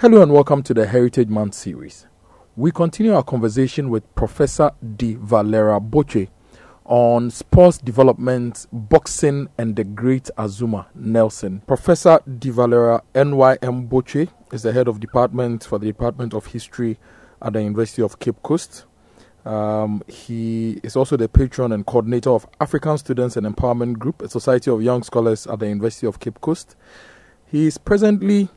[0.00, 2.06] Hello and welcome to the Heritage Month series.
[2.54, 6.28] We continue our conversation with Professor De Valera Botchway
[6.84, 11.62] on sports development, boxing, and the great Azumah Nelson.
[11.66, 16.98] Professor De Valera NYM Botchway is the head of department for the Department of History
[17.40, 18.84] at the University of Cape Coast.
[19.46, 24.28] Um, he is also the patron and coordinator of African Students and Empowerment Group, a
[24.28, 26.76] society of young scholars at the University of Cape Coast.
[27.48, 28.48] He is presently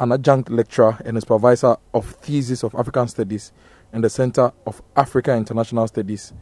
[0.00, 3.52] an adjunct lecturer and a supervisor of thesis of African Studies
[3.92, 6.32] in the Center of Africa International Studies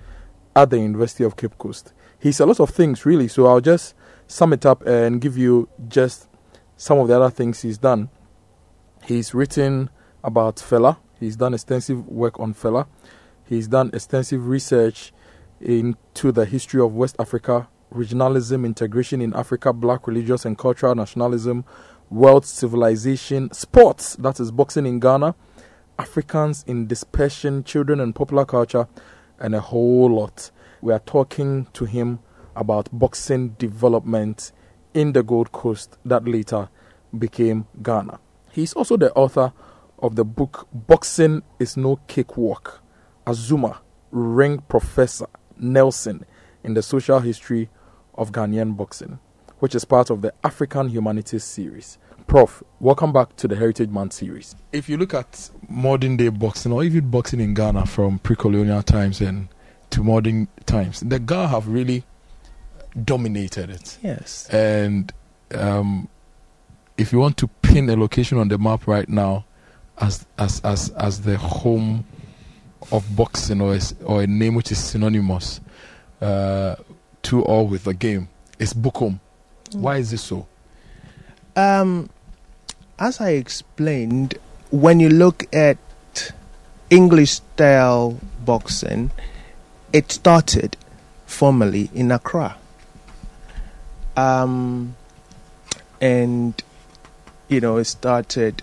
[0.55, 1.93] at the University of Cape Coast.
[2.21, 3.95] He's a lot of things, really, so I'll just
[4.29, 6.29] sum it up and give you just
[6.77, 8.11] some of the other things he's done.
[9.05, 9.91] He's written
[10.23, 12.87] about Fela, he's done extensive work on Fela,
[13.45, 15.13] he's done extensive research
[15.61, 21.65] into the history of West Africa, regionalism, integration in Africa, black religious and cultural nationalism,
[22.11, 25.35] world civilization, sports, that is boxing in Ghana,
[25.99, 28.89] Africans in dispersion, children and popular culture,
[29.39, 30.51] and a whole lot.
[30.81, 32.21] We are talking to him
[32.57, 34.53] about boxing development
[34.95, 36.69] in the Gold Coast that later
[37.17, 38.21] became Ghana.
[38.51, 39.53] He's also the author
[39.99, 42.81] of the book Boxing is No Cakewalk
[43.27, 43.79] Azumah,
[44.11, 45.27] Ring Professor
[45.59, 46.25] Nelson
[46.65, 47.69] in the Social History
[48.15, 49.19] of Ghanaian Boxing
[49.59, 51.99] which is part of the African Humanities series.
[52.27, 54.55] Prof, welcome back to the Heritage Month series.
[54.73, 58.83] If you look at modern day boxing or even boxing in Ghana from pre colonial
[58.83, 59.49] times and
[59.91, 62.05] to modern times, the Ga have really
[63.05, 63.99] dominated it.
[64.03, 64.49] Yes.
[64.51, 65.13] And
[65.55, 66.09] um,
[66.99, 69.47] if you want to pin a location on the map right now
[70.01, 72.05] as as as as the home
[72.93, 75.61] of boxing or a, or a name which is synonymous
[76.21, 76.77] uh,
[77.23, 79.21] to or with the game, it's Bukom.
[79.73, 80.47] Why is this so?
[81.57, 82.11] Um,
[82.99, 84.39] as I explained,
[84.71, 85.79] when you look at
[86.91, 89.11] English style boxing,
[89.93, 90.77] it started
[91.27, 92.57] formally in Accra.
[94.17, 94.97] Um,
[96.01, 96.61] and,
[97.49, 98.63] you know, it started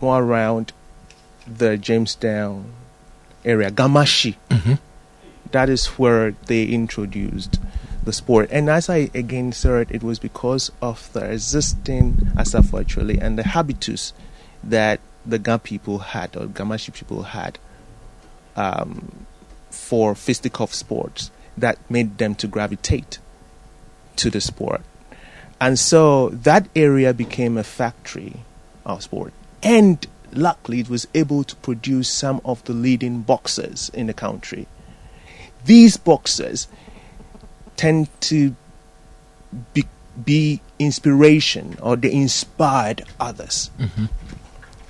[0.00, 0.72] more around
[1.46, 2.72] the Jamestown
[3.44, 4.36] area, Gamashi.
[4.50, 4.74] Mm-hmm.
[5.52, 7.60] That is where they introduced
[8.04, 8.48] the sport.
[8.50, 13.44] And as I again said, it was because of the existing Asafo atwele and the
[13.44, 14.12] habitus
[14.64, 17.58] that the Ga people had or Gamashi people had
[18.56, 19.26] um,
[19.70, 23.18] for fisticuff sports that made them to gravitate
[24.16, 24.82] to the sport.
[25.60, 28.40] And so that area became a factory
[28.84, 29.32] of sport.
[29.62, 34.66] And luckily, it was able to produce some of the leading boxers in the country.
[35.64, 36.66] These boxers
[37.82, 38.54] tend to
[39.74, 39.84] be,
[40.24, 43.72] be inspiration or they inspired others.
[43.76, 44.04] Mm-hmm.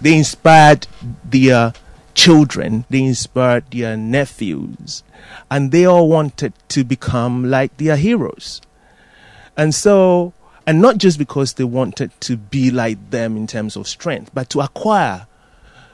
[0.03, 0.87] They inspired
[1.25, 1.73] their
[2.13, 5.05] children, they inspired their nephews,
[5.51, 8.61] and they all wanted to become like their heroes.
[9.57, 10.35] And so,
[10.67, 14.51] and not just because they wanted to be like them in terms of strength, but
[14.51, 15.27] to acquire,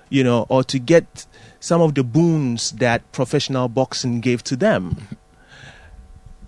[0.08, 1.26] you know, or to get
[1.60, 5.16] some of the boons that professional boxing gave to them.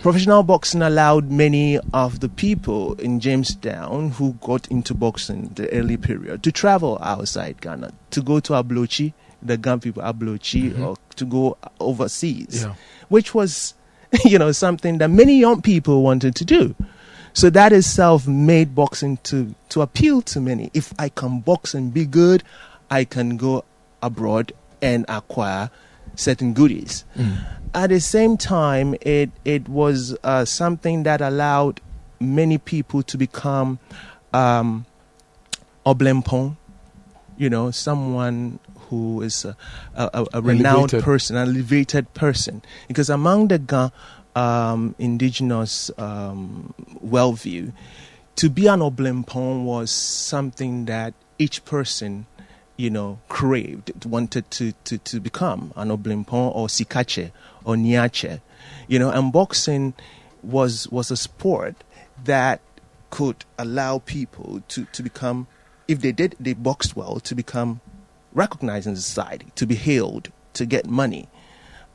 [0.03, 5.99] Professional boxing allowed many of the people in Jamestown who got into boxing the early
[5.99, 9.13] period to travel outside Ghana, to go to Ablochi,
[9.43, 10.87] the Ghana people Ablochi, Mhm.
[10.87, 12.75] or to go overseas, Yeah.
[13.11, 13.75] which was,
[14.25, 16.75] you know, something that many young people wanted to do.
[17.35, 20.71] So that itself made boxing to, to appeal to many.
[20.73, 22.43] If I can box and be good,
[22.91, 23.65] I can go
[24.03, 25.69] abroad and acquire
[26.15, 27.05] certain goodies.
[27.17, 27.39] Mm.
[27.75, 31.81] At the same time, it it was uh, something that allowed
[32.19, 33.79] many people to become
[34.33, 34.87] um,
[35.87, 36.57] oblempon,
[37.39, 39.57] you know, someone who is a,
[39.95, 41.05] a, a renowned Elevated.
[41.05, 42.61] person, an elevated person.
[42.89, 43.91] Because among the Ga
[44.35, 47.73] um, indigenous um, worldview,
[48.37, 52.27] to be an oblempon was something that each person,
[52.81, 57.31] you know, craved, wanted to, to, to become an oblempon or sikache
[57.65, 58.41] or niache,
[58.89, 59.95] you know, and boxing
[60.43, 61.77] was was a sport
[62.25, 62.61] that
[63.11, 65.47] could allow people to, to become,
[65.89, 67.81] if they did, they boxed well, to become
[68.33, 71.29] recognized in society, to be hailed, to get money,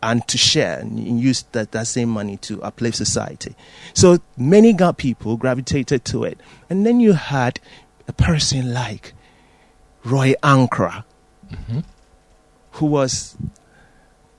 [0.04, 3.56] and to share and use that, that same money to uplift society.
[3.94, 6.40] So many got people gravitated to it.
[6.70, 7.60] And then you had
[8.08, 9.14] a person like
[10.06, 11.04] Roy Ankrah,
[11.52, 11.84] Mhm.
[12.74, 13.36] who was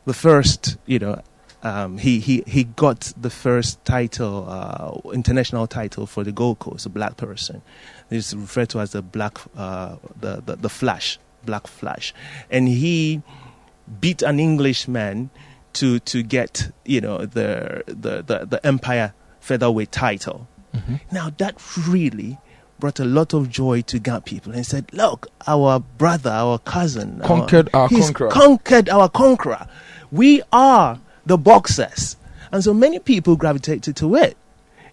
[0.06, 1.20] the first, you know,
[1.62, 6.86] um, he, he, he got the first title, uh, international title for the Gold Coast,
[6.86, 7.62] a black person.
[8.10, 12.14] It's referred to as the black, uh, the, the, the Flash, Black Flash.
[12.50, 13.22] And he
[14.00, 15.30] beat an Englishman
[15.72, 20.46] to, to get, you know, the, the, the, the Empire featherweight title.
[20.74, 20.96] Mm-hmm.
[21.10, 22.38] Now that really
[22.78, 27.20] brought a lot of joy to Ga people and said, look, our brother, our cousin,
[27.24, 29.66] Conquered our he's conqueror." conquered our conqueror.
[30.12, 32.16] We are the boxers.
[32.52, 34.36] And so many people gravitated to it,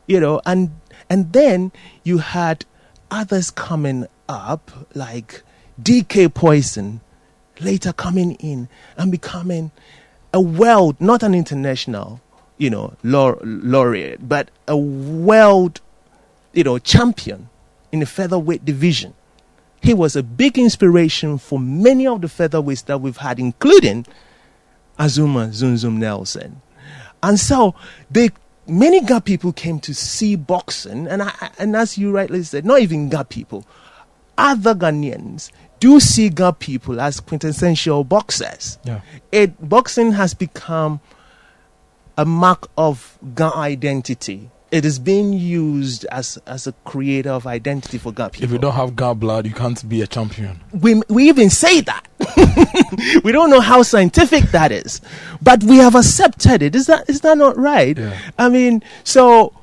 [0.08, 0.72] you know, and,
[1.10, 1.72] and then
[2.04, 2.66] you had
[3.12, 5.44] others coming up like
[5.82, 7.02] DK Poison
[7.60, 9.72] later coming in and becoming
[10.34, 12.20] a world, not an international,
[12.58, 15.80] you know, laureate, but a world,
[16.54, 17.50] you know, champion
[17.94, 19.14] in the featherweight division.
[19.80, 24.06] He was a big inspiration for many of the featherweights that we've had, including
[24.98, 26.62] Azumah Zunzum Nelson.
[27.22, 27.76] And so
[28.10, 28.32] they
[28.66, 32.82] many Ga people came to see boxing, and I, and as you rightly said, not
[32.82, 33.66] even Ga people,
[34.38, 38.80] other Ghanaians do see Ga people as quintessential boxers.
[38.84, 39.02] Yeah.
[39.32, 41.00] It boxing has become
[42.18, 44.50] a mark of Ga identity.
[44.74, 48.58] It is being used as as a creator of identity for Ga people If you
[48.58, 50.60] don't have Ga blood, you can't be a champion.
[50.74, 52.08] we, we even say that.
[53.24, 55.00] we don't know how scientific that is,
[55.44, 56.74] but we have accepted it.
[56.76, 57.96] Is that is that not right?
[57.96, 58.18] Yeah.
[58.40, 59.54] I mean, so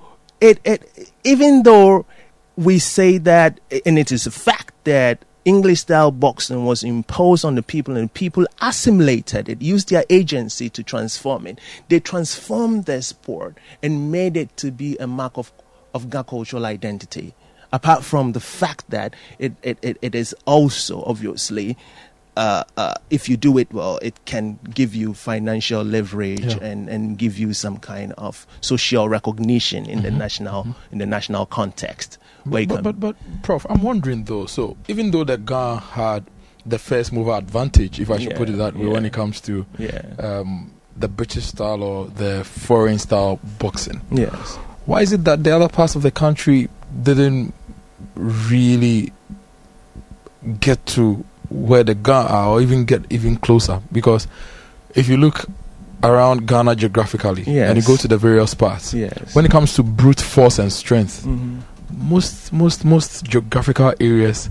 [0.41, 2.07] it it even though
[2.55, 7.55] we say that, and it is a fact that English style boxing was imposed on
[7.55, 11.59] the people, and people assimilated it, used their agency to transform it.
[11.89, 15.53] They transformed their sport and made it to be a mark of
[15.93, 17.35] of cultural identity
[17.73, 21.77] apart from the fact that it, it, it, it is also obviously
[22.37, 26.63] uh, uh, if you do it well, it can give you financial leverage Yeah.
[26.63, 31.45] and, and give you some kind of social recognition in the national in the national
[31.47, 32.19] context.
[32.47, 34.47] But, but, but, Prof, I'm wondering though.
[34.47, 36.25] So, even though the Ga had
[36.67, 39.41] the first mover advantage, if I should Yeah, put it that way, when it comes
[39.43, 44.57] to yeah, um, the British style or the foreign style boxing, yes,
[44.87, 46.69] why is it that the other parts of the country
[47.03, 47.55] didn't
[48.15, 49.13] really
[50.61, 53.81] get to where the Ghana are or even get even closer?
[53.93, 54.27] Because
[54.95, 55.47] if you look
[56.03, 59.35] around Ghana geographically and you go to the various parts, yes.
[59.35, 61.61] when it comes to brute force and strength, Mhm.
[61.97, 64.51] Most most most geographical areas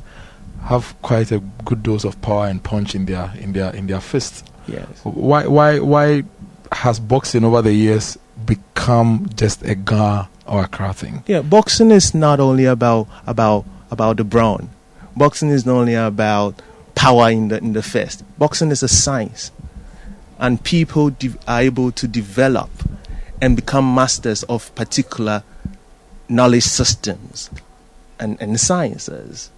[0.63, 4.01] have quite a good dose of power and punch in their in their in their
[4.01, 4.43] fists.
[4.67, 6.23] yes, Why why why
[6.71, 11.23] has boxing over the years become just a Ghana or a Accra thing?
[11.27, 14.69] Yeah, boxing is not only about about about the brawn.
[15.15, 16.61] Boxing is not only about
[16.95, 18.23] power in the in the fist.
[18.37, 19.51] Boxing is a science,
[20.39, 22.69] and people de- are able to develop
[23.41, 25.43] and become masters of particular
[26.29, 27.49] knowledge systems
[28.19, 29.49] and, and sciences.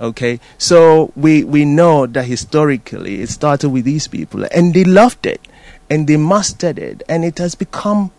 [0.00, 5.26] Okay, so we we know that historically it started with these people, and they loved
[5.26, 5.40] it,
[5.88, 8.10] and they mastered it, and it has become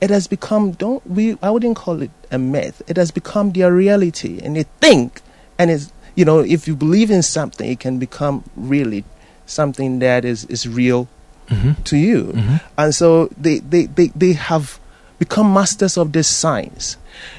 [0.00, 2.82] it has become don't we I wouldn't call it a myth.
[2.86, 5.20] It has become their reality and they think
[5.58, 9.04] and it's you know, if you believe in something it can become really
[9.46, 11.08] something that is, is real
[11.48, 11.82] Mm-hmm.
[11.82, 12.32] to you.
[12.78, 14.78] And so they, they, they, they have
[15.22, 16.96] become masters of this science.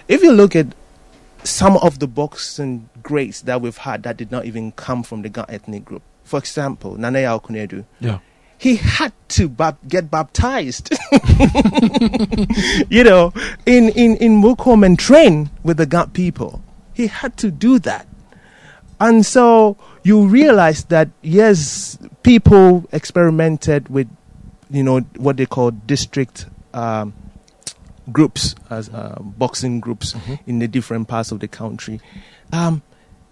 [0.07, 0.67] If you look at
[1.43, 5.29] some of the boxing greats that we've had that did not even come from the
[5.29, 6.01] Ga ethnic group.
[6.23, 8.19] For example, Nana Yaw Konadu Yeah.
[8.57, 10.85] he had to bap- get baptized,
[12.89, 13.33] you know,
[13.65, 16.61] in, in, in Bukom and train with the Gap people.
[16.93, 18.07] He had to do that.
[19.01, 24.07] And so you realize that, yes, people experimented with,
[24.69, 27.13] you know, what they call district um,
[28.11, 32.01] groups, as uh, boxing groups in the different parts of the country.
[32.51, 32.81] Um,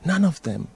[0.05, 0.69] none of them,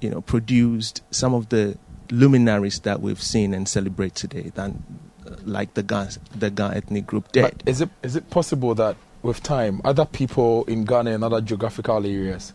[0.00, 1.78] you know, produced some of the
[2.10, 4.82] luminaries that we've seen and celebrate today, than
[5.26, 7.42] uh, like the Ga, the Ga ethnic group did.
[7.42, 11.40] But is it is it possible that with time other people in Ghana and other
[11.40, 12.54] geographical areas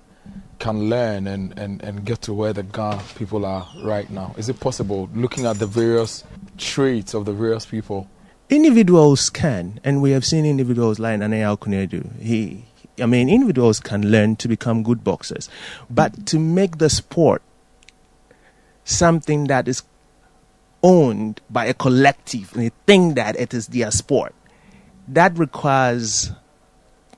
[0.60, 4.34] can learn and, and, and get to where the Ghana people are right now?
[4.38, 6.24] Is it possible looking at the various
[6.58, 8.10] traits of the various people?
[8.54, 12.22] Individuals can, and we have seen individuals like Nana Yaw Konadu.
[12.22, 12.66] He,
[13.00, 15.50] I mean, individuals can learn to become good boxers,
[15.90, 17.42] but to make the sport
[18.84, 19.82] something that is
[20.84, 24.36] owned by a collective, and they think that it is their sport,
[25.08, 26.32] that requires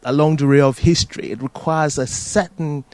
[0.05, 1.31] a long array of history.
[1.31, 2.85] It requires a certain,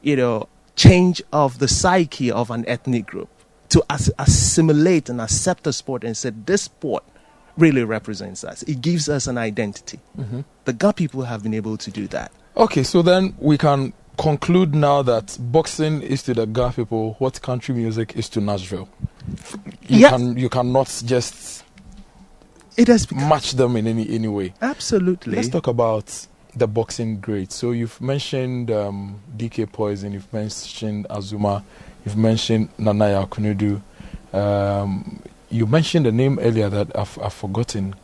[0.00, 3.28] you know, change of the psyche of an ethnic group
[3.68, 7.04] to as- assimilate and accept the sport and say this sport
[7.58, 8.62] really represents us.
[8.64, 10.00] It gives us an identity.
[10.64, 12.30] The Ga people have been able to do that.
[12.56, 17.40] Okay, so then we can conclude now that boxing is to the Ga people what
[17.42, 18.88] country music is to Nashville.
[19.88, 20.10] You Yeah.
[20.10, 21.64] can you cannot just
[22.76, 24.54] It has become match them in any any way.
[24.60, 25.36] absolutely.
[25.36, 27.54] Let's talk about the boxing greats.
[27.54, 31.62] So you've mentioned um, DK Poison, you've mentioned Azumah,
[32.04, 33.80] you've mentioned Nana Yaw Konadu.
[34.34, 35.20] Um,
[35.52, 37.94] you mentioned a name earlier that I've, I've forgotten.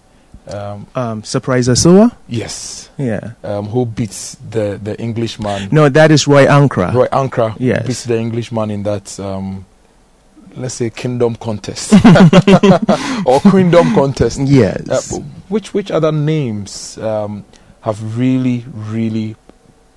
[0.48, 2.12] Um, Um, Surprise Asoa?
[2.28, 3.32] yes, Yeah.
[3.44, 5.68] um, who beats the the Englishman?
[5.72, 6.92] No, that is Roy Ankrah.
[6.94, 7.86] Roy Ankrah Yes.
[7.86, 9.66] beats the Englishman in that, um,
[10.56, 11.92] let's say, kingdom contest
[13.26, 14.40] or queendom contest.
[14.40, 15.12] Yes.
[15.12, 17.44] Uh, which which other names um,
[17.82, 19.36] have really really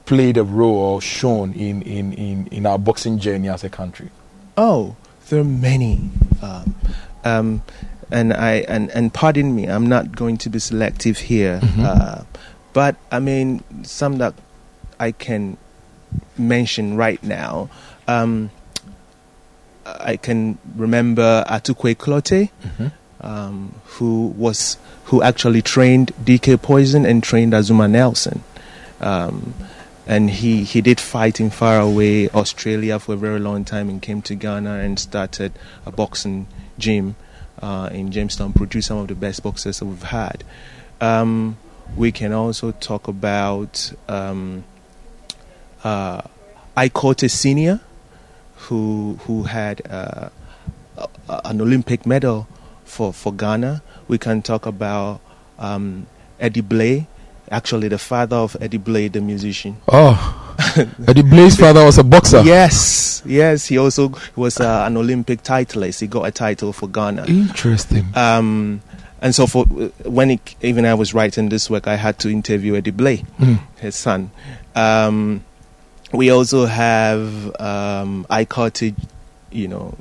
[0.05, 4.10] played a role or shown in, in, in, in our boxing journey as a country?
[4.58, 4.96] Oh,
[5.29, 6.10] there are many.
[6.41, 6.75] Um,
[7.23, 7.61] um,
[8.11, 11.59] and I and, and pardon me, I'm not going to be selective here.
[11.63, 11.83] Mhm.
[11.85, 12.23] Uh,
[12.73, 14.33] but I mean, some that
[14.99, 15.57] I can
[16.37, 17.69] mention right now.
[18.07, 18.49] Um,
[19.85, 22.49] I can remember Attuquaye Clottey,
[23.21, 28.43] um, who was who actually trained DK Poison and trained Azumah Nelson.
[28.99, 29.53] Um,
[30.07, 34.21] and he, he did fight in faraway Australia for a very long time and came
[34.23, 35.53] to Ghana and started
[35.85, 36.47] a boxing
[36.81, 37.15] gym
[37.61, 40.43] uh, in Jamestown, produced some of the best boxers that we've had.
[41.00, 41.57] Um,
[41.95, 44.63] we can also talk about um,
[45.83, 46.21] uh,
[46.75, 47.79] Ike Quartey Senior,
[48.67, 50.29] who who had uh,
[50.97, 52.47] a, a- an Olympic medal
[52.85, 53.81] for, for Ghana.
[54.07, 55.21] We can talk about
[55.59, 56.07] um,
[56.39, 57.07] Eddie Blay,
[57.50, 59.77] actually the father of Eddie Blay, the musician.
[59.88, 60.40] Oh,
[61.07, 62.41] Eddie Blay's father was a boxer.
[62.41, 63.65] Yes, yes.
[63.67, 65.99] He also was uh, an Olympic titleist.
[66.01, 67.25] He got a title for Ghana.
[67.27, 68.05] Interesting.
[68.15, 68.81] Um,
[69.21, 72.75] and so, for when it, even I was writing this work, I had to interview
[72.75, 73.59] Eddie Blay, Mm.
[73.79, 74.31] his son.
[74.75, 75.43] Um,
[76.11, 78.95] we also have um, Ike Quartey,
[79.51, 79.95] you know,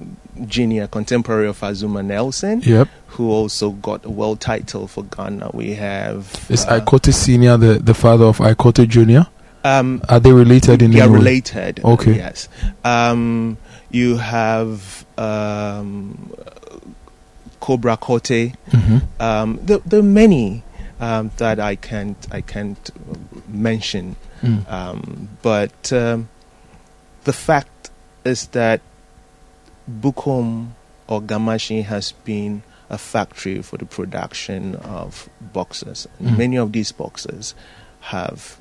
[0.47, 2.89] junior contemporary of Azumah Nelson, Yep.
[3.09, 5.51] who also got a world title for Ghana.
[5.53, 9.27] We have Is uh, Ike Quartey Senior the, the father of Ike Quartey Junior?
[9.65, 11.19] Um, Are they related in they are way?
[11.19, 11.85] related.
[11.85, 12.17] Okay.
[12.17, 12.49] Yes.
[12.85, 13.59] Um,
[13.91, 16.33] you have um,
[17.61, 18.55] Cobra Kotey.
[18.71, 19.03] Mhm.
[19.21, 20.63] Um, there, there are many
[21.01, 22.91] um, that I can't I can't
[23.49, 24.17] mention.
[24.43, 24.71] Mm.
[24.71, 26.29] Um, but um,
[27.25, 27.91] the fact
[28.25, 28.81] is that
[29.91, 30.71] Bukom
[31.09, 36.07] or Gamashi has been a factory for the production of boxes.
[36.23, 36.39] Mm.
[36.39, 37.55] Many of these boxes
[38.01, 38.57] have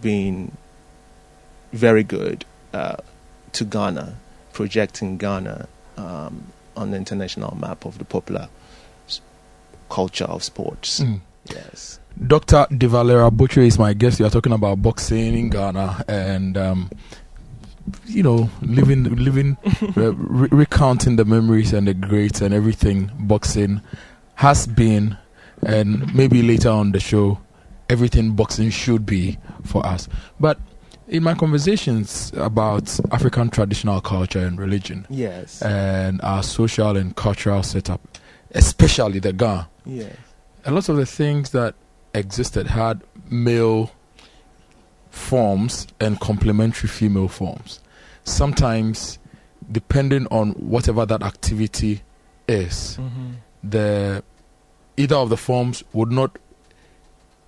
[0.00, 0.52] been
[1.72, 2.96] very good uh,
[3.52, 4.14] to Ghana,
[4.52, 8.48] projecting Ghana um, on the international map of the popular
[9.08, 9.20] s-
[9.88, 11.00] culture of sports.
[11.00, 11.20] Mm.
[11.50, 11.98] Yes.
[12.26, 12.66] Dr.
[12.76, 14.18] De Valera Botchway is my guest.
[14.20, 16.90] You are talking about boxing in Ghana and, um,
[18.06, 19.56] you know, living, living,
[19.96, 23.82] re- recounting the memories and the greats and everything boxing
[24.36, 25.16] has been,
[25.66, 27.38] and maybe later on the show,
[27.88, 30.08] everything boxing should be for us.
[30.40, 30.58] But
[31.08, 35.60] in my conversations about African traditional culture and religion Yes.
[35.62, 38.00] and our social and cultural setup,
[38.52, 40.16] especially the Ghana, yes.
[40.64, 41.74] a lot of the things that
[42.14, 43.90] existed had male
[45.10, 47.80] forms and complementary female forms.
[48.24, 49.18] Sometimes,
[49.70, 52.02] depending on whatever that activity
[52.48, 53.32] is, mm-hmm.
[53.62, 54.22] the
[54.96, 56.38] either of the forms would not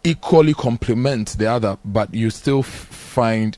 [0.07, 3.57] equally complement the other, but you still f- find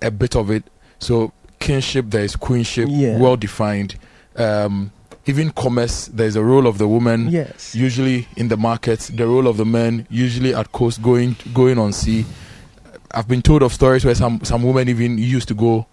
[0.00, 0.64] a bit of it.
[0.98, 3.18] So kinship, there is queenship, Yeah.
[3.18, 3.96] well defined.
[4.36, 4.92] Um,
[5.26, 7.74] even commerce, there is a role of the woman Yes.
[7.74, 11.92] usually in the markets the role of the men usually at coast going going on
[11.92, 12.24] sea
[13.14, 15.86] i've been told of stories where some some women even used to go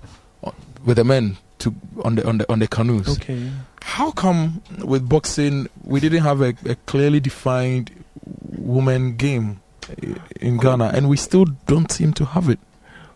[0.85, 3.51] with the men to on the on the on the canoes Okay.
[3.83, 7.91] how come with boxing we didn't have a, a clearly defined
[8.57, 9.59] woman game
[10.41, 12.59] in ghana and we still don't seem to have it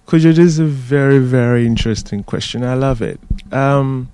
[0.07, 2.61] Kujo, this is a very, very interesting question.
[2.61, 3.21] I love it.
[3.53, 4.11] Um,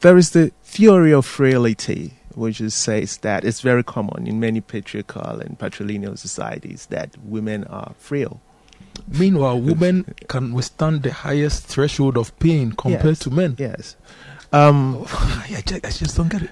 [0.00, 4.62] there is the theory of frailty, which is, says that it's very common in many
[4.62, 8.40] patriarchal and patrilineal societies that women are frail.
[9.06, 13.18] meanwhile women can withstand the highest threshold of pain compared Yes.
[13.18, 13.96] to men Yes.
[14.50, 16.50] Um, I, just, I just don't get it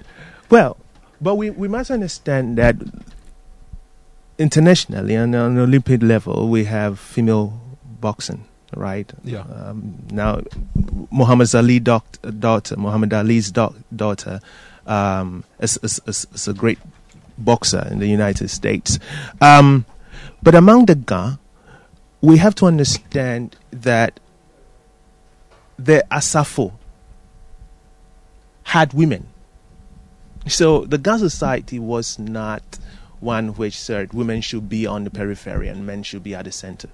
[0.51, 0.77] Well,
[1.19, 2.75] but we, we must understand that
[4.37, 7.59] internationally, and on an Olympic level, we have female
[8.01, 9.11] boxing, right?
[9.23, 10.41] yeah Um, now,
[11.11, 14.39] Muhammad Ali's doc- daughter, Muhammad Ali's doc- daughter,
[14.85, 16.79] um, is, is, is, is, a great
[17.37, 18.99] boxer in the United States.
[19.39, 19.85] Um,
[20.41, 21.37] but among the Ga,
[22.21, 24.19] we have to understand that
[25.77, 26.73] the Asafo
[28.63, 29.27] had women.
[30.47, 32.63] So the Ga society was not
[33.23, 36.51] one which said women should be on the periphery and men should be at the
[36.51, 36.89] center.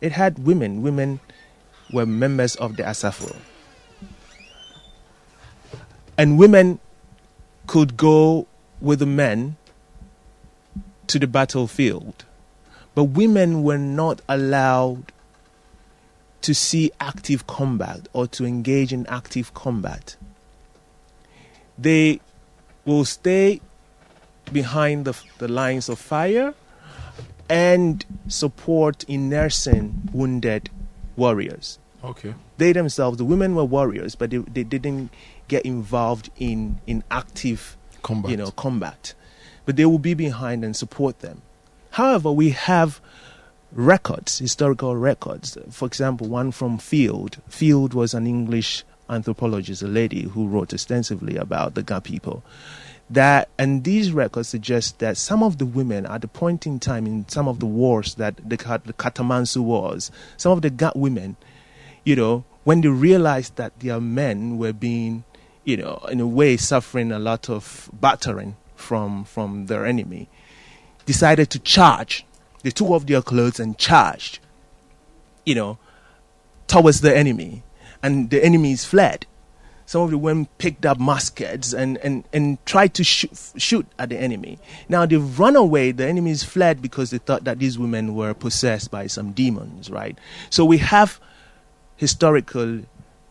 [0.00, 0.82] It had women.
[0.82, 1.20] Women
[1.92, 3.34] were members of the Asafo.
[6.16, 6.80] And women
[7.66, 8.46] could go
[8.80, 9.56] with the men
[11.06, 12.24] to the battlefield.
[12.94, 15.12] But women were not allowed
[16.42, 20.16] to see active combat or to engage in active combat.
[21.76, 22.20] They
[22.84, 23.60] will stay
[24.52, 26.54] behind the, the lines of fire
[27.48, 30.70] and support in nursing wounded
[31.16, 31.78] warriors.
[32.04, 32.34] Okay.
[32.58, 35.10] They themselves, the women were warriors, but they, they didn't
[35.48, 38.30] get involved in, in active combat.
[38.30, 39.14] you know, combat.
[39.64, 41.42] But they will be behind and support them.
[41.90, 43.00] However, we have
[43.72, 45.58] records, historical records.
[45.70, 47.38] For example, one from Field.
[47.48, 52.42] Field was an English anthropologist, a lady who wrote extensively about the Ga people.
[53.10, 57.06] That and these records suggest that some of the women at the point in time
[57.06, 61.36] in some of the wars that the, the Katamanso wars, some of the Ga women,
[62.04, 65.24] you know, when they realized that their men were being,
[65.64, 70.28] you know, in a way suffering a lot of battering from from their enemy,
[71.06, 72.26] decided to charge.
[72.62, 74.40] They took off their clothes and charged,
[75.46, 75.78] you know,
[76.66, 77.62] towards the enemy,
[78.02, 79.26] and the enemies fled.
[79.88, 84.10] Some of the women picked up muskets and, and, and tried to shoot, shoot at
[84.10, 84.58] the enemy.
[84.86, 85.92] Now they've run away.
[85.92, 90.18] The enemies fled because they thought that these women were possessed by some demons, right?
[90.50, 91.18] So we have
[91.96, 92.82] historical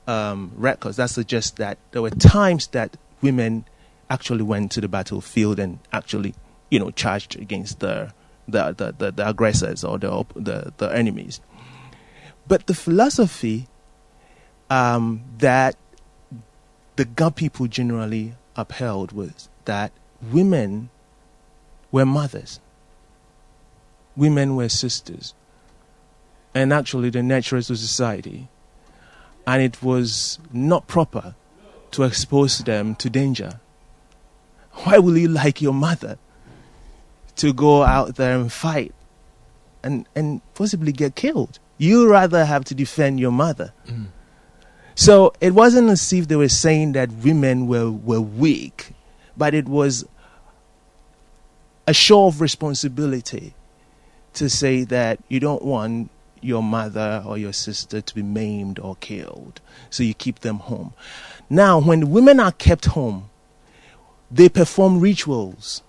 [0.07, 3.65] um, records that suggest that there were times that women
[4.09, 6.33] actually went to the battlefield and actually,
[6.71, 8.11] you know, charged against the
[8.47, 11.39] the, the, the, the aggressors or the, the, the enemies.
[12.47, 13.67] But the philosophy
[14.71, 15.75] um, that
[16.97, 19.91] the Ga people generally upheld was that
[20.31, 20.89] women
[21.91, 22.59] were mothers,
[24.15, 25.33] women were sisters,
[26.53, 28.49] and actually the naturals of society.
[29.45, 31.35] And it was not proper
[31.91, 33.61] to expose them to danger.
[34.83, 36.17] Why will you like your mother
[37.37, 38.93] to go out there and fight
[39.83, 41.59] and, and possibly get killed?
[41.77, 43.71] You rather have to defend your mother.
[43.87, 44.07] Mm.
[44.97, 48.93] So it wasn't as if they were saying that women were, were weak,
[49.37, 50.03] but it was
[51.85, 53.53] a show of responsibility
[54.33, 56.09] to say that you don't want
[56.41, 59.61] your mother or your sister to be maimed or killed.
[59.91, 60.95] So you keep them home.
[61.47, 63.29] Now, when women are kept home,
[64.31, 65.83] they perform rituals.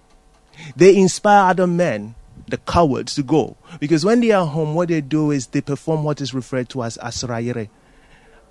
[0.77, 2.15] They inspire other men,
[2.47, 3.57] the cowards, to go.
[3.81, 6.83] Because when they are home, what they do is they perform what is referred to
[6.83, 7.71] as asrayere.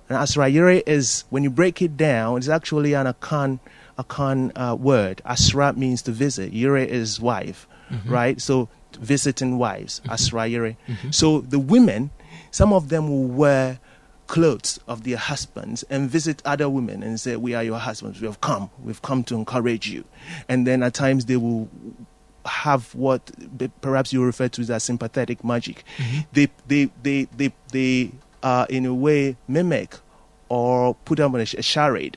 [0.08, 3.60] And asrayere is, when you break it down, it's actually an Akan,
[3.98, 5.20] Akan uh, word.
[5.24, 6.52] Asra means to visit.
[6.52, 8.10] Yere is wife, mm-hmm.
[8.10, 8.40] right?
[8.40, 8.68] So
[8.98, 10.12] visiting wives, mm-hmm.
[10.12, 10.76] asrayere.
[10.86, 11.10] Mm-hmm.
[11.10, 12.10] So the women,
[12.50, 13.80] some of them will wear
[14.28, 18.20] clothes of their husbands and visit other women and say, We are your husbands.
[18.20, 18.70] We have come.
[18.82, 20.04] We've come to encourage you.
[20.48, 21.68] And then at times they will
[22.44, 23.30] have what
[23.80, 25.84] perhaps you refer to as sympathetic magic.
[25.96, 26.20] Mm-hmm.
[26.32, 28.12] They, they, they, they, they
[28.48, 29.96] uh, in a way, mimic
[30.48, 32.16] or put up a, a charade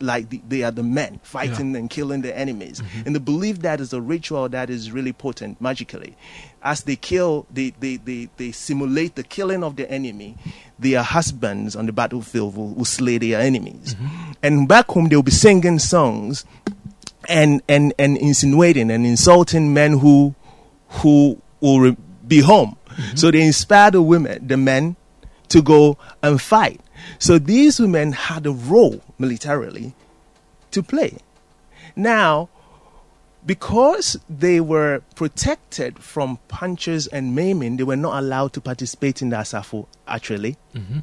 [0.00, 1.78] like the, they are the men fighting yeah.
[1.78, 2.80] and killing the enemies.
[2.80, 3.06] Mm-hmm.
[3.06, 6.16] And the belief that is a ritual that is really potent magically.
[6.62, 10.36] As they kill, they, they, they, they simulate the killing of the enemy.
[10.78, 13.94] Their husbands on the battlefield will, will slay their enemies.
[13.94, 14.32] Mm-hmm.
[14.42, 16.44] And back home, they'll be singing songs
[17.28, 20.34] and, and, and insinuating and insulting men who,
[20.88, 21.96] who will re-
[22.26, 22.76] be home.
[22.88, 23.16] Mm-hmm.
[23.16, 24.96] So they inspire the women, the men,
[25.48, 26.80] to go and fight.
[27.18, 29.94] So these women had a role militarily
[30.70, 31.18] to play.
[31.96, 32.48] Now,
[33.46, 39.30] because they were protected from punches and maiming, they were not allowed to participate in
[39.30, 40.56] the Asafo atwele.
[40.74, 40.98] Mm-hmm.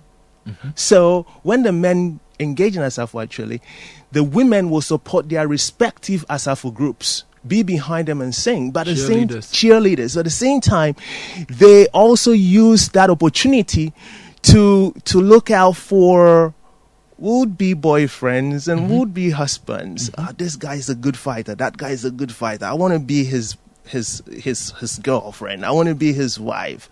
[0.48, 0.70] Mm-hmm.
[0.76, 3.62] So when the men engage in Asafo atwele,
[4.12, 8.72] the women will support their respective Asafo groups be behind them and sing.
[8.72, 10.18] But at the same cheerleaders.
[10.18, 10.96] At the same time,
[11.50, 13.94] they also use that opportunity
[14.46, 16.54] to to look out for
[17.18, 18.98] would be boyfriends and mm-hmm.
[18.98, 20.10] would be husbands.
[20.10, 20.22] Mm-hmm.
[20.22, 21.56] Ah, this guy's a good fighter.
[21.56, 22.66] That guy's a good fighter.
[22.66, 25.66] I want to be his his his his girlfriend.
[25.66, 26.90] I want to be his wife,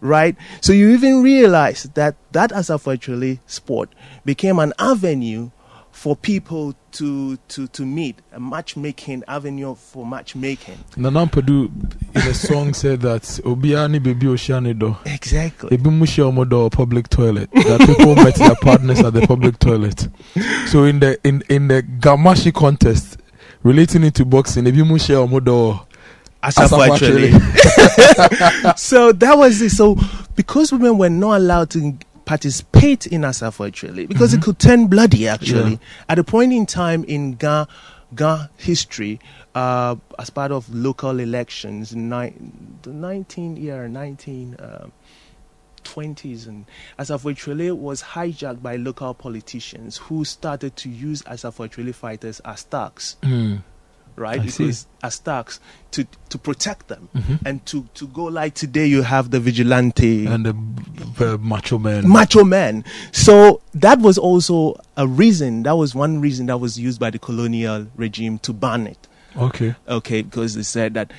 [0.00, 0.36] right?
[0.60, 3.90] So you even realize that that as a virtually sport
[4.24, 5.50] became an avenue
[5.96, 10.76] for people to to to meet a matchmaking avenue for matchmaking.
[10.94, 11.70] Nana Padu
[12.14, 14.94] in a song said that Obiani baby Oceani do.
[15.06, 15.70] Exactly.
[15.70, 17.50] Ebi mushi omodo public toilet.
[17.52, 20.06] That people met their partners at the public toilet.
[20.66, 23.16] So in the in in the Gamashi contest
[23.62, 25.86] relating it to boxing, Ebi mushi omodo
[26.42, 27.32] Asafo atwele.
[28.78, 29.70] so that was it.
[29.70, 29.96] So
[30.34, 35.26] because women were not allowed to participate in Asafo atwele, because it could turn bloody
[35.26, 35.72] actually.
[35.72, 35.78] Yeah.
[36.10, 37.66] At a point in time in Ga
[38.14, 39.18] Ga history,
[39.54, 42.34] uh, as part of local elections, ni-
[42.82, 44.56] the 19 year 19.
[44.56, 44.88] Uh,
[45.84, 46.66] 20s and
[46.98, 53.62] Asafo was hijacked by local politicians who started to use Asafo fighters as thugs Mm.
[54.16, 54.40] Right?
[54.40, 54.64] I see.
[54.64, 55.60] because as thugs
[55.92, 57.38] to to protect them Mhm.
[57.46, 60.54] and to to go like today you have the vigilante And the,
[61.18, 62.08] the macho man.
[62.08, 62.84] macho man.
[63.12, 65.62] So that was also a reason.
[65.62, 69.08] That was one reason that was used by the colonial regime to ban it.
[69.36, 69.74] okay.
[69.88, 71.12] Okay, because they said that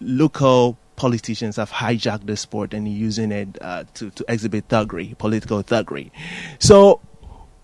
[0.00, 5.62] local politicians have hijacked the sport and using it uh, to to exhibit thuggery, political
[5.62, 6.10] thuggery.
[6.58, 7.00] So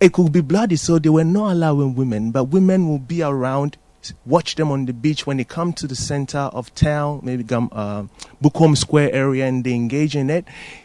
[0.01, 0.77] it could be bloody.
[0.77, 3.77] So they were not allowing women, but women will be around.
[4.27, 8.05] Watch them on the beach when they come to the center of town, maybe uh,
[8.43, 10.45] Bukom Square area, and they engage in it.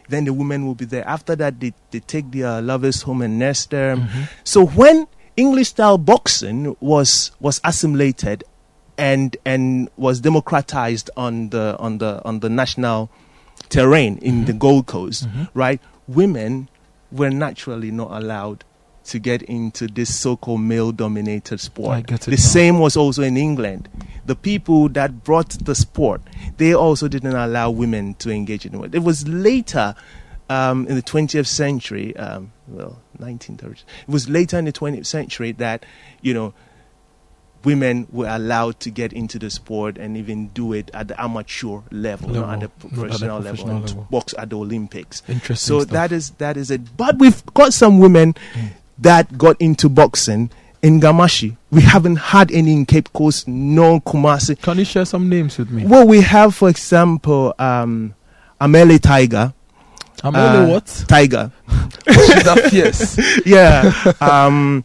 [0.10, 1.08] Then the women will be there.
[1.08, 4.02] After that, they, they take their lovers home and nest them.
[4.02, 4.22] Mm-hmm.
[4.44, 8.44] So when English style boxing was was assimilated
[8.98, 13.10] and and was democratized on the on the on the national
[13.70, 14.46] terrain in mm-hmm.
[14.46, 15.44] the Gold Coast, mm-hmm.
[15.54, 15.80] right?
[16.08, 16.70] Women
[17.12, 18.64] were naturally not allowed
[19.08, 21.96] to get into this so-called male-dominated sport.
[21.96, 22.38] I get it the now.
[22.38, 23.90] same was also in England.
[24.26, 26.22] The people that brought the sport,
[26.58, 28.96] they also didn't allow women to engage in it.
[28.96, 29.96] It was later
[30.50, 33.84] um, in the 20th century, um, well, 1930s.
[34.08, 35.86] It was later in the 20th century that,
[36.22, 36.54] you know,
[37.64, 41.80] women were allowed to get into the sport and even do it at the amateur
[41.92, 44.08] level, not at the Level, not at the professional, level, professional level.
[44.10, 45.24] box at the Olympics.
[45.28, 45.56] Interesting.
[45.56, 45.92] So stuff.
[45.92, 46.96] that is that is it.
[46.96, 48.36] But we've got some women
[49.00, 50.50] that got into boxing
[50.82, 51.58] in Gamashi.
[51.72, 54.62] We haven't had any in Cape Coast, no Kumasi.
[54.62, 55.86] Can you share some names with me?
[55.86, 58.14] Well, we have, for example, um,
[58.62, 59.54] Amele Tiger.
[60.24, 61.06] Amele Uh, what?
[61.08, 61.52] Tiger.
[62.08, 63.20] She's that fierce.
[63.46, 64.14] yeah.
[64.22, 64.84] Um,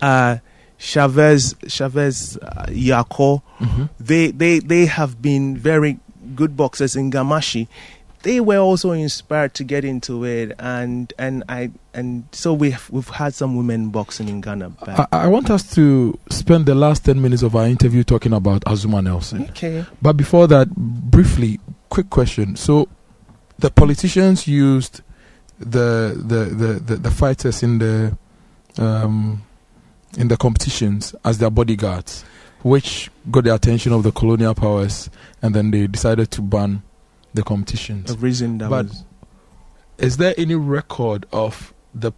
[0.00, 0.38] uh,
[0.78, 3.42] Chavez, Chavez, uh, Yako.
[3.60, 3.88] Mhm.
[3.98, 5.98] They, they, they have been very
[6.34, 7.68] good boxers in Gamashi.
[8.24, 13.08] They were also inspired to get into it, and and I and so we've we've
[13.10, 14.70] had some women boxing in Ghana.
[14.70, 15.08] Back.
[15.12, 18.62] I, I want us to spend the last 10 minutes of our interview talking about
[18.66, 19.42] Azuma Nelson.
[19.50, 19.84] okay.
[20.00, 21.60] But before that, briefly,
[21.90, 22.56] quick question.
[22.56, 22.88] So,
[23.58, 25.02] the politicians used
[25.58, 28.16] the the the, the, the fighters in the
[28.78, 29.42] um,
[30.16, 32.24] in the competitions as their bodyguards,
[32.62, 35.10] which got the attention of the colonial powers,
[35.42, 36.82] and then they decided to ban
[37.34, 38.10] the competitions.
[38.10, 39.04] A reason that But- was
[39.98, 42.12] Is there any record of the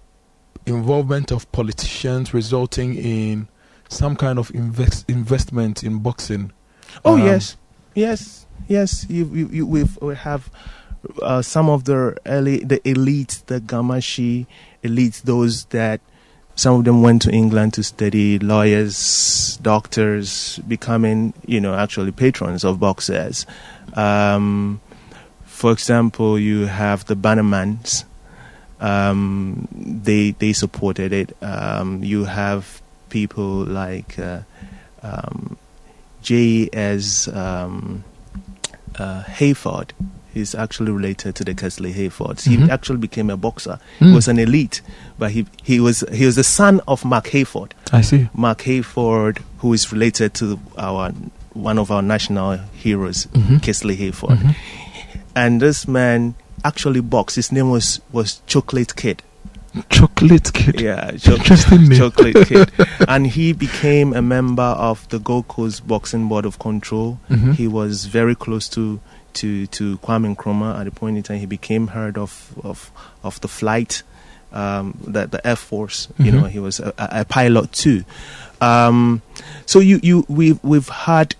[0.65, 3.49] involvement of politicians resulting in
[3.89, 6.53] some kind of invest, investment in boxing?
[7.05, 7.57] Oh Um, yes,
[7.95, 9.05] yes, yes.
[9.11, 10.51] You, you, you we've, we have
[11.23, 14.47] uh, some of the early the elites, the Gamashi
[14.83, 16.01] elites, those that
[16.55, 22.65] some of them went to England to study lawyers, doctors, becoming you know actually patrons
[22.65, 23.45] of boxers.
[23.95, 24.81] Um,
[25.57, 28.05] for example, you have the Bannermans.
[28.81, 31.37] Um, they they supported it.
[31.42, 34.19] Um, you have people like.
[34.19, 34.40] Uh,
[35.03, 35.57] um,
[36.23, 37.29] J.S.
[37.29, 38.03] Um,
[38.99, 39.90] uh, Hayford.
[40.35, 42.45] He's actually related to the Casely Hayfords.
[42.47, 42.69] He Mhm.
[42.69, 43.79] actually became a boxer.
[44.01, 44.09] Mm.
[44.09, 44.83] He was an elite,
[45.19, 47.71] but he he was he was the son of Mark Hayford.
[47.92, 48.29] I see.
[48.35, 51.12] Mark Hayford, who is related to our
[51.55, 53.62] one of our national heroes, Mhm.
[53.62, 54.37] Casely Hayford.
[54.38, 54.55] Mhm.
[55.37, 57.37] And this man actually boxed.
[57.37, 59.22] His name was was Chocolate Kid.
[59.90, 60.81] Chocolate kid.
[60.81, 61.99] Yeah, cho- Interesting name.
[61.99, 62.72] Chocolate Kid.
[63.09, 67.20] and he became a member of the Gold Coast Boxing Board of Control.
[67.29, 67.55] Mhm.
[67.55, 68.99] He was very close to
[69.35, 71.38] to to Kwame Nkrumah at the point in time.
[71.40, 72.90] He became head of of
[73.22, 74.03] of the flight,
[74.51, 76.09] um, the the Air Force.
[76.18, 76.40] You Mhm.
[76.40, 78.05] know, he was a, a a pilot too.
[78.62, 79.20] Um,
[79.66, 81.35] so you you we've we've had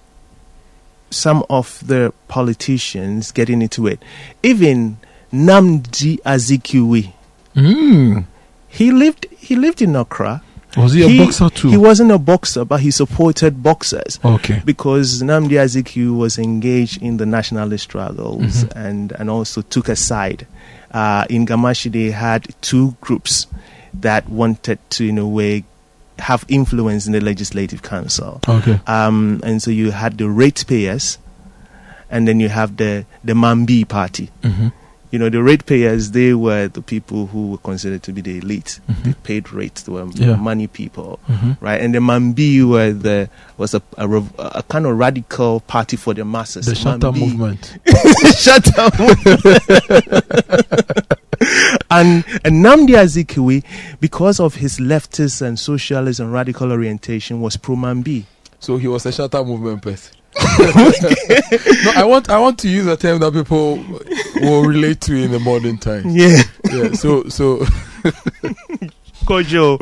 [1.11, 4.03] some of the politicians getting into it.
[4.43, 4.99] Even
[5.33, 7.13] Nnamdi Azikiwe,
[7.55, 8.25] Mm.
[8.69, 10.43] he lived he lived in Accra.
[10.77, 11.69] Was he a boxer too?
[11.71, 14.61] He wasn't a boxer, but he supported boxers Okay.
[14.65, 18.73] because Nnamdi Azikiwe was engaged in the nationalist struggles Mhm.
[18.77, 20.47] and, and also took a side.
[20.93, 23.47] Uh, in Gamashi, they had two groups
[23.95, 25.65] that wanted to, in a way,
[26.19, 28.41] have influence in the legislative council.
[28.49, 28.81] Okay.
[28.87, 31.19] Um, and so you had the ratepayers,
[32.11, 34.31] and then you have the the Mambii party.
[34.43, 34.69] Mm-hmm.
[35.11, 38.81] You know, the ratepayers they were the people who were considered to be the elite.
[39.05, 39.83] They paid rates.
[39.83, 40.37] They were Yeah.
[40.37, 41.65] money people, Mm-hmm.
[41.65, 41.81] right?
[41.81, 46.25] And the Mambii were the was a a, a kind of radical party for the
[46.25, 46.67] masses.
[46.67, 47.79] The Shatta movement.
[48.37, 48.95] Shut up.
[51.91, 53.63] and and Nnamdi Azikiwe,
[54.01, 58.25] because of his leftist and socialist and radical orientation, was pro Mambii.
[58.59, 60.16] So he was a Shatta movement person.
[61.85, 63.77] no, I want I want to use a term that people
[64.41, 66.15] will relate to in the modern times.
[66.15, 66.93] Yeah, Yeah.
[66.93, 67.59] So so
[69.27, 69.79] Kojo.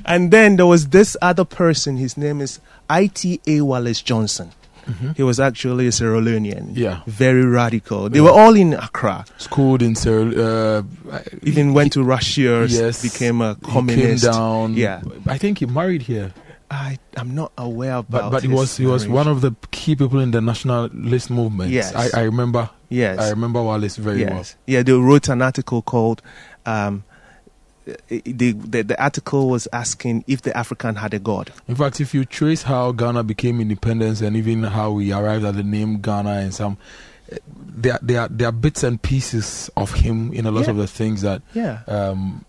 [0.04, 1.96] and then there was this other person.
[1.96, 3.60] His name is I.T.A.
[3.62, 4.52] Wallace Johnson.
[5.16, 6.70] He was actually a Sierra Leonean.
[6.74, 7.02] Yeah.
[7.06, 8.08] Very radical.
[8.08, 9.26] They were all in Accra.
[9.36, 10.82] schooled in Sierra.
[11.10, 14.24] Uh, Even went to Russia, yes, became a he came communist.
[14.24, 14.72] down.
[14.72, 15.02] Yeah.
[15.26, 16.32] I think he married here.
[16.70, 18.10] I I'm not aware about.
[18.10, 19.14] But but he was he was marriage.
[19.14, 21.70] one of the key people in the nationalist movement.
[21.70, 21.94] Yes.
[21.94, 24.36] I, I remember yes I remember Wallace very well.
[24.36, 24.82] yes yeah.
[24.82, 26.22] They wrote an article called.
[26.66, 27.04] Um,
[28.08, 31.52] the, the the article was asking if the African had a god.
[31.68, 35.54] In fact, if you trace how Ghana became independence and even how we arrived at
[35.54, 36.76] the name Ghana and some,
[37.52, 40.70] there there are, there are bits and pieces of him in a lot Yeah.
[40.70, 41.80] of the things that Yeah.
[41.86, 42.44] um,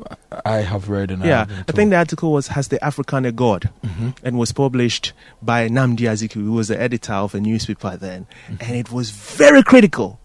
[0.46, 3.26] I have read and I Yeah, been I think the article was "Has the African
[3.26, 4.16] a God?" Mhm.
[4.24, 8.64] and was published by Nnamdi Azikiwe, who was the editor of a newspaper then, Mm-hmm.
[8.64, 10.20] and it was very critical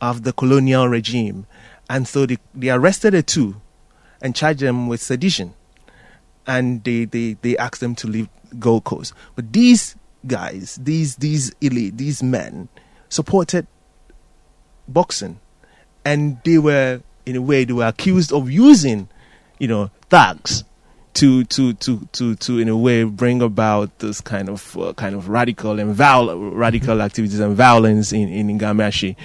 [0.00, 1.46] of the colonial regime,
[1.88, 3.56] and so they, they arrested the two
[4.20, 5.54] and charged them with sedition,
[6.46, 8.28] and they, they, they asked them to leave
[8.58, 9.12] Gold Coast.
[9.36, 9.94] But these
[10.26, 12.68] guys, these these elite, these men,
[13.08, 13.66] supported
[14.88, 15.40] boxing,
[16.04, 19.08] and they were in a way they were accused of using,
[19.58, 20.64] you know, thugs
[21.14, 25.14] to to to to to in a way bring about this kind of uh, kind
[25.14, 29.16] of radical and viol- radical activities and violence in in Gamashi.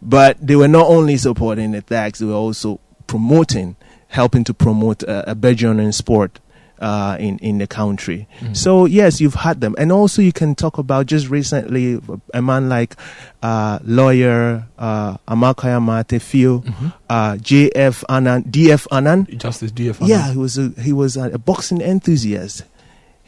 [0.00, 3.76] But they were not only supporting the thugs; they were also promoting,
[4.08, 6.38] helping to promote uh, a burgeoning sport.
[6.82, 10.78] Uh, in in the country, so yes, you've had them, and also you can talk
[10.78, 12.00] about just recently
[12.34, 12.96] a man like
[13.40, 16.64] uh, lawyer uh, Amarkai Amarteifio,
[17.08, 20.02] uh, JF Annan, DF Annan, Justice DF.
[20.02, 22.64] Annan Yeah, he was a he was a, a boxing enthusiast.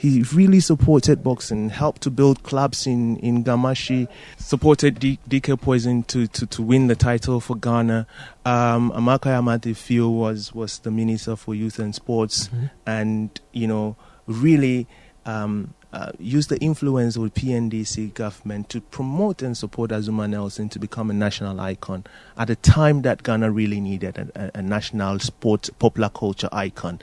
[0.05, 6.03] He really supported boxing, helped to build clubs in, in Gamashi, supported D- DK Poison
[6.03, 8.07] to, to, to win the title for Ghana.
[8.45, 12.51] Um, Amarkai Amarteifio was, was the Minister for Youth and Sports
[12.85, 14.87] and, you know, really
[15.27, 20.69] um, uh, used the influence of the PNDC government to promote and support Azumah Nelson
[20.71, 22.05] to become a national icon
[22.37, 27.01] at a time that Ghana really needed a, a, national sport, popular culture icon.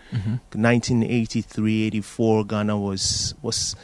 [0.60, 3.78] 1983, 84, Ghana was was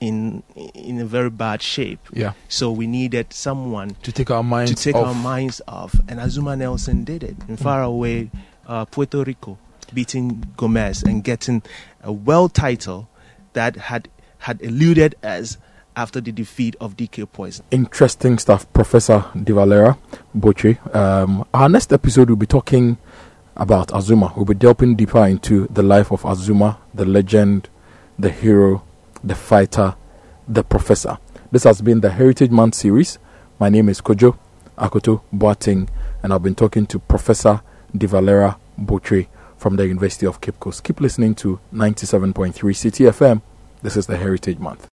[0.00, 0.42] in
[0.74, 2.00] in a very bad shape.
[2.12, 2.32] Yeah.
[2.48, 5.06] So we needed someone To take our minds to take off.
[5.06, 8.30] our minds off, and Azumah Nelson did it in far away
[8.66, 9.58] uh, Puerto Rico,
[9.94, 11.62] beating Gomez and getting
[12.02, 13.08] a world title
[13.52, 14.08] that had
[14.38, 15.58] had eluded us
[15.96, 17.64] after the defeat of DK Poison.
[17.70, 19.98] Interesting stuff, Professor De Valera
[20.34, 20.78] Botchway.
[20.94, 22.96] Um, our next episode will be talking
[23.56, 24.34] about Azumah.
[24.36, 27.68] We'll be delving deeper into the life of Azumah, the legend,
[28.18, 28.82] the hero,
[29.22, 29.94] the fighter,
[30.48, 31.18] the professor.
[31.52, 33.18] This has been the Heritage Month series.
[33.58, 34.38] My name is Kojo
[34.78, 35.88] Akoto Boateng,
[36.22, 37.60] and I've been talking to Professor
[37.94, 39.26] De Valera Botchway
[39.60, 40.82] from the University of Cape Coast.
[40.84, 43.42] Keep listening to 97.3 Citi FM.
[43.82, 44.88] This is the Heritage Month.